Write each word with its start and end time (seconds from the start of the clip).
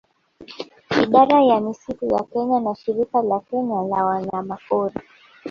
Idara 1.03 1.39
ya 1.49 1.57
misitu 1.61 2.05
ya 2.05 2.21
Kenya 2.29 2.59
na 2.59 2.73
Shirika 2.75 3.21
la 3.21 3.39
Kenya 3.47 3.75
la 3.81 4.05
Wanyamapori 4.05 4.95